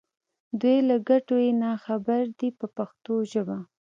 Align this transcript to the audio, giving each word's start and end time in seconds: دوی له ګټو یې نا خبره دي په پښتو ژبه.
دوی 0.59 0.77
له 0.89 0.95
ګټو 1.09 1.35
یې 1.45 1.51
نا 1.61 1.71
خبره 1.85 2.27
دي 2.39 2.49
په 2.59 2.65
پښتو 2.75 3.13
ژبه. 3.31 3.57